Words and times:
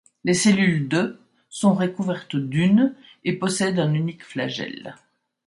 Les 0.23 0.33
cellules 0.33 0.87
de 0.89 1.19
sont 1.51 1.75
recouvertes 1.75 2.35
d'une 2.35 2.95
et 3.23 3.37
possèdent 3.37 3.77
un 3.77 3.93
unique 3.93 4.23
flagelle. 4.25 4.95